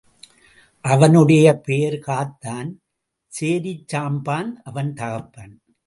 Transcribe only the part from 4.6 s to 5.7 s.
அவன் தகப்பன்.